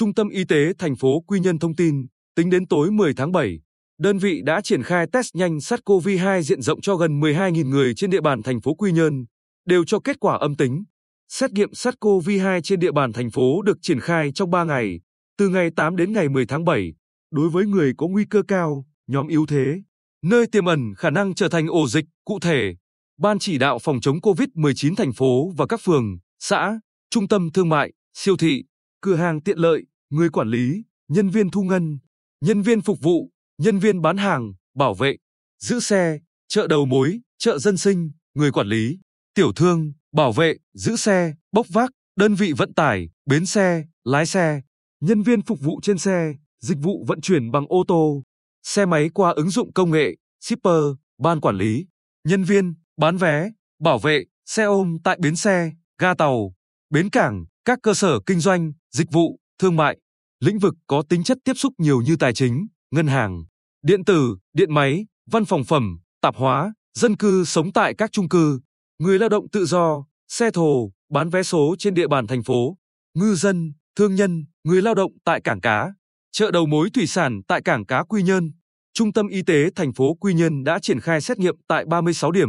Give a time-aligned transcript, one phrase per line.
[0.00, 3.32] Trung tâm Y tế thành phố Quy Nhơn thông tin, tính đến tối 10 tháng
[3.32, 3.60] 7,
[3.98, 8.10] đơn vị đã triển khai test nhanh SARS-CoV-2 diện rộng cho gần 12.000 người trên
[8.10, 9.24] địa bàn thành phố Quy Nhơn,
[9.66, 10.84] đều cho kết quả âm tính.
[11.28, 15.00] Xét nghiệm SARS-CoV-2 trên địa bàn thành phố được triển khai trong 3 ngày,
[15.38, 16.94] từ ngày 8 đến ngày 10 tháng 7,
[17.30, 19.82] đối với người có nguy cơ cao, nhóm yếu thế,
[20.22, 22.74] nơi tiềm ẩn khả năng trở thành ổ dịch, cụ thể,
[23.18, 27.68] Ban chỉ đạo phòng chống COVID-19 thành phố và các phường, xã, trung tâm thương
[27.68, 28.64] mại, siêu thị,
[29.00, 31.98] cửa hàng tiện lợi, người quản lý, nhân viên thu ngân,
[32.40, 35.16] nhân viên phục vụ, nhân viên bán hàng, bảo vệ,
[35.58, 36.18] giữ xe,
[36.48, 38.98] chợ đầu mối, chợ dân sinh, người quản lý,
[39.34, 44.26] tiểu thương, bảo vệ, giữ xe, bốc vác, đơn vị vận tải, bến xe, lái
[44.26, 44.60] xe,
[45.00, 48.22] nhân viên phục vụ trên xe, dịch vụ vận chuyển bằng ô tô,
[48.62, 50.82] xe máy qua ứng dụng công nghệ, shipper,
[51.18, 51.86] ban quản lý,
[52.24, 56.54] nhân viên, bán vé, bảo vệ, xe ôm tại bến xe, ga tàu,
[56.90, 59.98] bến cảng, các cơ sở kinh doanh, dịch vụ, thương mại,
[60.40, 63.44] lĩnh vực có tính chất tiếp xúc nhiều như tài chính, ngân hàng,
[63.82, 68.28] điện tử, điện máy, văn phòng phẩm, tạp hóa, dân cư sống tại các trung
[68.28, 68.60] cư,
[68.98, 72.76] người lao động tự do, xe thồ, bán vé số trên địa bàn thành phố,
[73.14, 75.92] ngư dân, thương nhân, người lao động tại cảng cá,
[76.32, 78.52] chợ đầu mối thủy sản tại cảng cá Quy Nhơn.
[78.92, 82.32] Trung tâm Y tế thành phố Quy Nhơn đã triển khai xét nghiệm tại 36
[82.32, 82.48] điểm,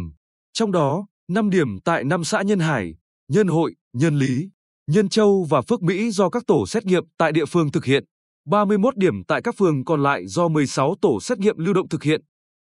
[0.53, 2.95] trong đó 5 điểm tại 5 xã Nhân Hải,
[3.27, 4.49] Nhân Hội, Nhân Lý,
[4.93, 8.03] Nhân Châu và Phước Mỹ do các tổ xét nghiệm tại địa phương thực hiện.
[8.45, 12.03] 31 điểm tại các phường còn lại do 16 tổ xét nghiệm lưu động thực
[12.03, 12.21] hiện.